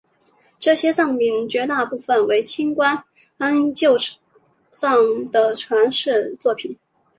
[0.57, 2.83] 这些藏品绝大部分为清宫
[3.75, 3.97] 旧
[4.71, 6.79] 藏的传世作品。